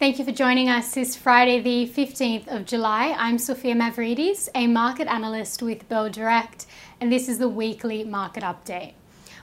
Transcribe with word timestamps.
Thank 0.00 0.18
you 0.18 0.24
for 0.24 0.32
joining 0.32 0.70
us 0.70 0.94
this 0.94 1.14
Friday, 1.14 1.60
the 1.60 1.86
15th 1.86 2.48
of 2.48 2.64
July. 2.64 3.14
I'm 3.18 3.36
Sophia 3.36 3.74
Mavridis, 3.74 4.48
a 4.54 4.66
market 4.66 5.06
analyst 5.08 5.60
with 5.60 5.86
Bell 5.90 6.08
Direct, 6.08 6.64
and 7.02 7.12
this 7.12 7.28
is 7.28 7.36
the 7.36 7.50
weekly 7.50 8.02
market 8.02 8.42
update. 8.42 8.94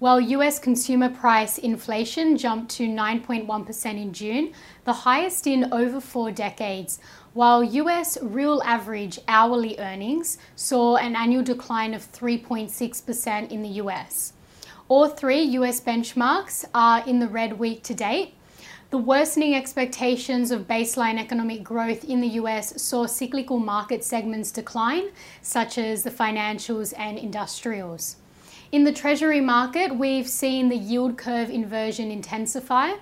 While 0.00 0.20
US 0.20 0.58
consumer 0.58 1.08
price 1.08 1.56
inflation 1.56 2.36
jumped 2.36 2.72
to 2.72 2.88
9.1% 2.88 3.86
in 3.94 4.12
June, 4.12 4.52
the 4.84 4.92
highest 4.92 5.46
in 5.46 5.72
over 5.72 6.00
four 6.00 6.32
decades, 6.32 6.98
while 7.32 7.62
US 7.62 8.18
real 8.20 8.60
average 8.64 9.20
hourly 9.28 9.78
earnings 9.78 10.36
saw 10.56 10.96
an 10.96 11.14
annual 11.14 11.44
decline 11.44 11.94
of 11.94 12.10
3.6% 12.10 13.52
in 13.52 13.62
the 13.62 13.78
US. 13.84 14.32
All 14.88 15.06
three 15.06 15.42
US 15.60 15.80
benchmarks 15.80 16.64
are 16.74 17.06
in 17.06 17.20
the 17.20 17.28
red 17.28 17.60
week 17.60 17.84
to 17.84 17.94
date 17.94 18.34
the 18.90 18.98
worsening 18.98 19.54
expectations 19.54 20.50
of 20.50 20.66
baseline 20.66 21.16
economic 21.16 21.62
growth 21.62 22.02
in 22.02 22.20
the 22.20 22.26
US 22.40 22.82
saw 22.82 23.06
cyclical 23.06 23.60
market 23.60 24.02
segments 24.02 24.50
decline, 24.50 25.10
such 25.42 25.78
as 25.78 26.02
the 26.02 26.10
financials 26.10 26.92
and 26.98 27.16
industrials. 27.16 28.16
In 28.72 28.82
the 28.82 28.92
Treasury 28.92 29.40
market, 29.40 29.94
we've 29.94 30.28
seen 30.28 30.68
the 30.68 30.76
yield 30.76 31.16
curve 31.16 31.50
inversion 31.50 32.10
intensify. 32.10 32.94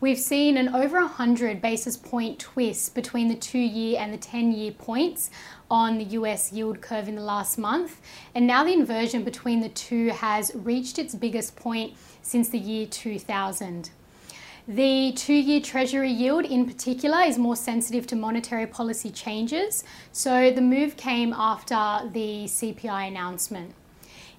We've 0.00 0.18
seen 0.18 0.56
an 0.56 0.74
over 0.74 1.00
100 1.00 1.60
basis 1.60 1.98
point 1.98 2.38
twist 2.38 2.94
between 2.94 3.28
the 3.28 3.34
two 3.34 3.58
year 3.58 4.00
and 4.00 4.14
the 4.14 4.18
10 4.18 4.52
year 4.52 4.72
points 4.72 5.30
on 5.70 5.98
the 5.98 6.04
US 6.04 6.54
yield 6.54 6.80
curve 6.80 7.06
in 7.06 7.16
the 7.16 7.22
last 7.22 7.58
month. 7.58 8.00
And 8.34 8.46
now 8.46 8.64
the 8.64 8.72
inversion 8.72 9.24
between 9.24 9.60
the 9.60 9.68
two 9.68 10.08
has 10.08 10.52
reached 10.54 10.98
its 10.98 11.14
biggest 11.14 11.54
point 11.54 11.96
since 12.22 12.48
the 12.48 12.58
year 12.58 12.86
2000. 12.86 13.90
The 14.66 15.12
two 15.12 15.34
year 15.34 15.60
Treasury 15.60 16.10
yield, 16.10 16.46
in 16.46 16.64
particular, 16.64 17.20
is 17.20 17.36
more 17.36 17.54
sensitive 17.54 18.06
to 18.06 18.16
monetary 18.16 18.66
policy 18.66 19.10
changes, 19.10 19.84
so 20.10 20.50
the 20.50 20.62
move 20.62 20.96
came 20.96 21.34
after 21.34 22.08
the 22.10 22.44
CPI 22.44 23.08
announcement. 23.08 23.74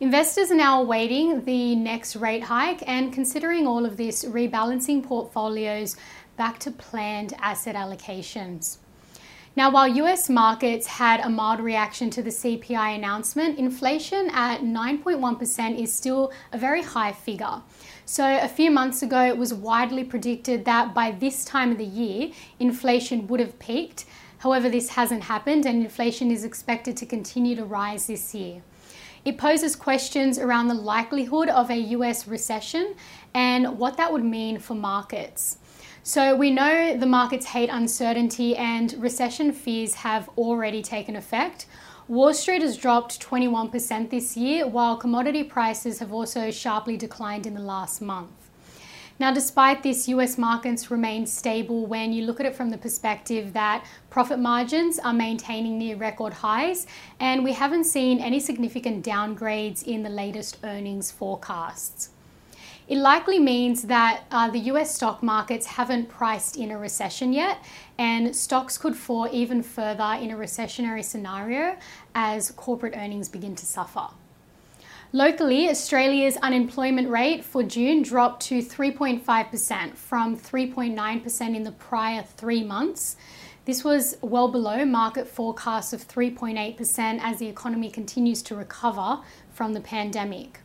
Investors 0.00 0.50
are 0.50 0.54
now 0.56 0.80
awaiting 0.80 1.44
the 1.44 1.76
next 1.76 2.16
rate 2.16 2.44
hike 2.44 2.82
and 2.88 3.12
considering 3.12 3.66
all 3.66 3.84
of 3.84 3.98
this, 3.98 4.24
rebalancing 4.24 5.04
portfolios 5.04 5.94
back 6.38 6.58
to 6.60 6.70
planned 6.70 7.34
asset 7.38 7.76
allocations. 7.76 8.78
Now, 9.56 9.70
while 9.70 9.86
US 9.86 10.28
markets 10.28 10.86
had 10.86 11.20
a 11.20 11.30
mild 11.30 11.60
reaction 11.60 12.10
to 12.10 12.22
the 12.22 12.30
CPI 12.30 12.96
announcement, 12.96 13.56
inflation 13.56 14.28
at 14.32 14.62
9.1% 14.62 15.78
is 15.80 15.92
still 15.92 16.32
a 16.52 16.58
very 16.58 16.82
high 16.82 17.12
figure. 17.12 17.62
So, 18.04 18.36
a 18.42 18.48
few 18.48 18.72
months 18.72 19.02
ago, 19.02 19.22
it 19.22 19.38
was 19.38 19.54
widely 19.54 20.02
predicted 20.02 20.64
that 20.64 20.92
by 20.92 21.12
this 21.12 21.44
time 21.44 21.70
of 21.70 21.78
the 21.78 21.84
year, 21.84 22.32
inflation 22.58 23.28
would 23.28 23.38
have 23.38 23.56
peaked. 23.60 24.06
However, 24.38 24.68
this 24.68 24.90
hasn't 24.90 25.22
happened, 25.22 25.66
and 25.66 25.84
inflation 25.84 26.32
is 26.32 26.42
expected 26.42 26.96
to 26.96 27.06
continue 27.06 27.54
to 27.54 27.64
rise 27.64 28.08
this 28.08 28.34
year. 28.34 28.62
It 29.24 29.38
poses 29.38 29.76
questions 29.76 30.36
around 30.36 30.66
the 30.66 30.74
likelihood 30.74 31.48
of 31.48 31.70
a 31.70 31.76
US 31.76 32.26
recession 32.26 32.96
and 33.32 33.78
what 33.78 33.96
that 33.98 34.12
would 34.12 34.24
mean 34.24 34.58
for 34.58 34.74
markets. 34.74 35.58
So 36.06 36.36
we 36.36 36.50
know 36.50 36.98
the 36.98 37.06
markets 37.06 37.46
hate 37.46 37.70
uncertainty 37.70 38.54
and 38.56 38.92
recession 38.98 39.52
fears 39.52 39.94
have 39.94 40.28
already 40.36 40.82
taken 40.82 41.16
effect. 41.16 41.64
Wall 42.08 42.34
Street 42.34 42.60
has 42.60 42.76
dropped 42.76 43.26
21% 43.26 44.10
this 44.10 44.36
year, 44.36 44.68
while 44.68 44.98
commodity 44.98 45.42
prices 45.42 46.00
have 46.00 46.12
also 46.12 46.50
sharply 46.50 46.98
declined 46.98 47.46
in 47.46 47.54
the 47.54 47.62
last 47.62 48.02
month. 48.02 48.50
Now, 49.18 49.32
despite 49.32 49.82
this, 49.82 50.06
US 50.08 50.36
markets 50.36 50.90
remain 50.90 51.24
stable 51.24 51.86
when 51.86 52.12
you 52.12 52.26
look 52.26 52.38
at 52.38 52.44
it 52.44 52.54
from 52.54 52.68
the 52.68 52.76
perspective 52.76 53.54
that 53.54 53.86
profit 54.10 54.38
margins 54.38 54.98
are 54.98 55.14
maintaining 55.14 55.78
near 55.78 55.96
record 55.96 56.34
highs, 56.34 56.86
and 57.18 57.42
we 57.42 57.52
haven't 57.52 57.84
seen 57.84 58.20
any 58.20 58.40
significant 58.40 59.06
downgrades 59.06 59.82
in 59.82 60.02
the 60.02 60.10
latest 60.10 60.58
earnings 60.64 61.10
forecasts 61.10 62.10
it 62.86 62.98
likely 62.98 63.38
means 63.38 63.82
that 63.84 64.24
uh, 64.30 64.50
the 64.50 64.58
US 64.70 64.94
stock 64.94 65.22
markets 65.22 65.66
haven't 65.66 66.08
priced 66.08 66.56
in 66.56 66.70
a 66.70 66.78
recession 66.78 67.32
yet, 67.32 67.64
and 67.98 68.34
stocks 68.36 68.76
could 68.76 68.96
fall 68.96 69.28
even 69.32 69.62
further 69.62 70.18
in 70.20 70.30
a 70.30 70.36
recessionary 70.36 71.04
scenario 71.04 71.76
as 72.14 72.50
corporate 72.50 72.94
earnings 72.96 73.28
begin 73.28 73.56
to 73.56 73.64
suffer. 73.66 74.08
Locally, 75.12 75.68
Australia's 75.68 76.36
unemployment 76.38 77.08
rate 77.08 77.44
for 77.44 77.62
June 77.62 78.02
dropped 78.02 78.42
to 78.46 78.58
3.5% 78.58 79.94
from 79.94 80.36
3.9% 80.36 81.54
in 81.54 81.62
the 81.62 81.70
prior 81.70 82.24
three 82.36 82.64
months. 82.64 83.16
This 83.64 83.84
was 83.84 84.18
well 84.20 84.48
below 84.48 84.84
market 84.84 85.28
forecasts 85.28 85.92
of 85.92 86.06
3.8% 86.06 87.20
as 87.22 87.38
the 87.38 87.46
economy 87.46 87.90
continues 87.90 88.42
to 88.42 88.56
recover 88.56 89.20
from 89.52 89.72
the 89.72 89.80
pandemic. 89.80 90.63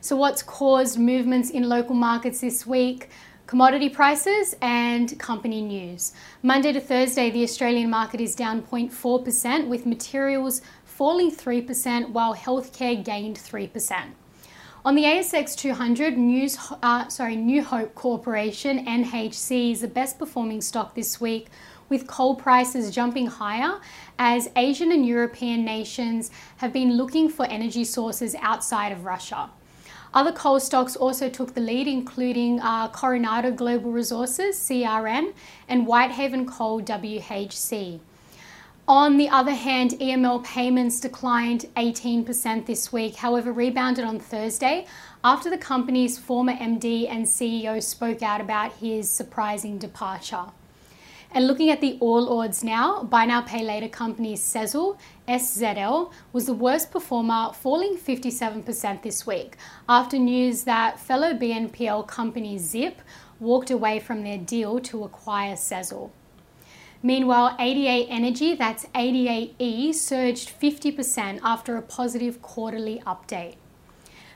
So, 0.00 0.14
what's 0.14 0.44
caused 0.44 0.96
movements 0.96 1.50
in 1.50 1.68
local 1.68 1.96
markets 1.96 2.40
this 2.40 2.64
week? 2.64 3.10
Commodity 3.46 3.88
prices 3.88 4.54
and 4.62 5.18
company 5.18 5.60
news. 5.60 6.12
Monday 6.40 6.72
to 6.72 6.80
Thursday, 6.80 7.30
the 7.30 7.42
Australian 7.42 7.90
market 7.90 8.20
is 8.20 8.36
down 8.36 8.62
0.4%, 8.62 9.66
with 9.66 9.86
materials 9.86 10.62
falling 10.84 11.32
3%, 11.32 12.10
while 12.10 12.36
healthcare 12.36 13.04
gained 13.04 13.38
3%. 13.38 14.10
On 14.84 14.94
the 14.94 15.02
ASX 15.02 15.56
200, 15.56 16.16
News, 16.16 16.56
uh, 16.80 17.08
sorry, 17.08 17.34
New 17.34 17.64
Hope 17.64 17.96
Corporation 17.96 18.86
(NHC) 18.86 19.72
is 19.72 19.80
the 19.80 19.88
best 19.88 20.16
performing 20.20 20.60
stock 20.60 20.94
this 20.94 21.20
week, 21.20 21.48
with 21.88 22.06
coal 22.06 22.36
prices 22.36 22.94
jumping 22.94 23.26
higher 23.26 23.80
as 24.16 24.48
Asian 24.54 24.92
and 24.92 25.04
European 25.04 25.64
nations 25.64 26.30
have 26.58 26.72
been 26.72 26.96
looking 26.96 27.28
for 27.28 27.46
energy 27.46 27.84
sources 27.84 28.36
outside 28.40 28.92
of 28.92 29.04
Russia. 29.04 29.50
Other 30.14 30.32
coal 30.32 30.58
stocks 30.60 30.96
also 30.96 31.28
took 31.28 31.54
the 31.54 31.60
lead, 31.60 31.86
including 31.86 32.60
uh, 32.60 32.88
Coronado 32.88 33.50
Global 33.50 33.92
Resources, 33.92 34.56
CRN, 34.56 35.34
and 35.68 35.86
Whitehaven 35.86 36.46
Coal, 36.46 36.80
WHC. 36.80 38.00
On 38.88 39.18
the 39.18 39.28
other 39.28 39.52
hand, 39.52 39.90
EML 40.00 40.42
payments 40.44 40.98
declined 40.98 41.66
18% 41.76 42.64
this 42.64 42.90
week, 42.90 43.16
however, 43.16 43.52
rebounded 43.52 44.02
on 44.02 44.18
Thursday 44.18 44.86
after 45.22 45.50
the 45.50 45.58
company's 45.58 46.18
former 46.18 46.54
MD 46.54 47.06
and 47.06 47.26
CEO 47.26 47.82
spoke 47.82 48.22
out 48.22 48.40
about 48.40 48.72
his 48.74 49.10
surprising 49.10 49.76
departure. 49.76 50.46
And 51.30 51.46
looking 51.46 51.68
at 51.70 51.80
the 51.82 51.98
All 52.00 52.26
Ords 52.28 52.64
now, 52.64 53.02
buy 53.02 53.26
now 53.26 53.42
pay 53.42 53.62
later 53.62 53.88
company 53.88 54.34
Sezzle, 54.34 54.98
SZL, 55.28 56.10
was 56.32 56.46
the 56.46 56.54
worst 56.54 56.90
performer, 56.90 57.52
falling 57.52 57.96
57% 57.96 59.02
this 59.02 59.26
week 59.26 59.56
after 59.88 60.18
news 60.18 60.64
that 60.64 60.98
fellow 60.98 61.34
BNPL 61.34 62.06
company 62.06 62.56
Zip 62.56 63.02
walked 63.40 63.70
away 63.70 64.00
from 64.00 64.24
their 64.24 64.38
deal 64.38 64.80
to 64.80 65.04
acquire 65.04 65.54
Sezzle. 65.54 66.10
Meanwhile, 67.02 67.56
88 67.60 68.06
Energy, 68.08 68.54
that's 68.54 68.86
88E, 68.86 69.94
surged 69.94 70.50
50% 70.60 71.40
after 71.44 71.76
a 71.76 71.82
positive 71.82 72.42
quarterly 72.42 73.00
update. 73.06 73.54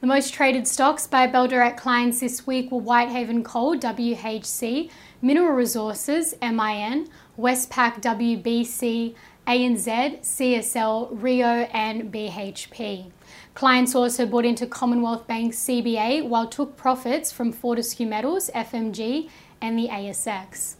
The 0.00 0.06
most 0.06 0.32
traded 0.32 0.68
stocks 0.68 1.08
by 1.08 1.26
Bell 1.26 1.48
Direct 1.48 1.76
clients 1.76 2.20
this 2.20 2.46
week 2.46 2.70
were 2.70 2.78
Whitehaven 2.78 3.42
Coal, 3.42 3.76
WHC, 3.76 4.92
Mineral 5.20 5.56
Resources, 5.56 6.36
MIN, 6.40 7.08
Westpac, 7.36 8.00
WBC, 8.00 9.16
ANZ, 9.48 10.20
CSL, 10.20 11.08
Rio, 11.10 11.66
and 11.72 12.12
BHP. 12.12 13.10
Clients 13.54 13.96
also 13.96 14.24
bought 14.24 14.44
into 14.44 14.68
Commonwealth 14.68 15.26
Bank 15.26 15.52
CBA 15.52 16.28
while 16.28 16.46
took 16.46 16.76
profits 16.76 17.32
from 17.32 17.50
Fortescue 17.50 18.06
Metals, 18.06 18.50
FMG, 18.54 19.28
and 19.60 19.76
the 19.76 19.88
ASX. 19.88 20.76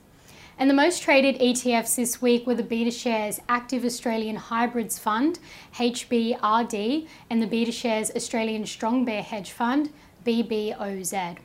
And 0.60 0.68
the 0.68 0.74
most 0.74 1.04
traded 1.04 1.38
ETFs 1.38 1.94
this 1.94 2.20
week 2.20 2.44
were 2.44 2.54
the 2.56 2.64
BetaShares 2.64 3.38
Active 3.48 3.84
Australian 3.84 4.34
Hybrids 4.34 4.98
Fund, 4.98 5.38
HBRD, 5.74 7.06
and 7.30 7.40
the 7.40 7.46
BetaShares 7.46 8.14
Australian 8.16 8.66
Strong 8.66 9.04
Bear 9.04 9.22
Hedge 9.22 9.52
Fund, 9.52 9.90
BBOZ. 10.26 11.36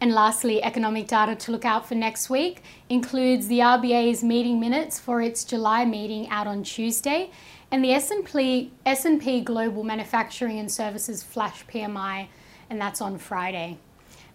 And 0.00 0.12
lastly, 0.12 0.62
economic 0.62 1.08
data 1.08 1.36
to 1.36 1.52
look 1.52 1.66
out 1.66 1.86
for 1.86 1.94
next 1.94 2.30
week 2.30 2.62
includes 2.88 3.48
the 3.48 3.58
RBA's 3.58 4.24
meeting 4.24 4.58
minutes 4.58 4.98
for 4.98 5.20
its 5.20 5.44
July 5.44 5.84
meeting 5.84 6.26
out 6.30 6.46
on 6.46 6.62
Tuesday 6.62 7.30
and 7.70 7.84
the 7.84 7.92
S&P, 7.92 8.72
S&P 8.86 9.42
Global 9.42 9.84
Manufacturing 9.84 10.58
and 10.58 10.72
Services 10.72 11.22
Flash 11.22 11.66
PMI 11.66 12.28
and 12.70 12.80
that's 12.80 13.02
on 13.02 13.18
Friday. 13.18 13.78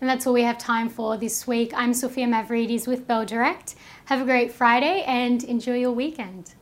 And 0.01 0.09
that's 0.09 0.25
all 0.25 0.33
we 0.33 0.43
have 0.43 0.57
time 0.57 0.87
for 0.87 1.17
this 1.17 1.45
week. 1.45 1.73
I'm 1.75 1.93
Sophia 1.93 2.25
Mavridis 2.25 2.87
with 2.87 3.05
Bell 3.05 3.25
Direct. 3.25 3.75
Have 4.05 4.21
a 4.21 4.25
great 4.25 4.51
Friday 4.53 5.03
and 5.05 5.43
enjoy 5.43 5.75
your 5.75 5.91
weekend. 5.91 6.53